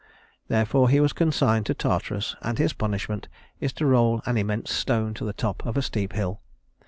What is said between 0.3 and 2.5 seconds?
Therefore he was consigned to Tartarus,